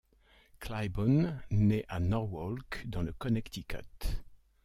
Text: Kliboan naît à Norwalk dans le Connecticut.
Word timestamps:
Kliboan 0.59 1.43
naît 1.51 1.85
à 1.87 1.99
Norwalk 1.99 2.85
dans 2.87 3.03
le 3.03 3.13
Connecticut. 3.13 4.17